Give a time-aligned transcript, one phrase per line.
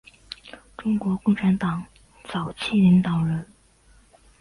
[0.77, 1.85] 中国共产党
[2.27, 3.45] 早期领导人。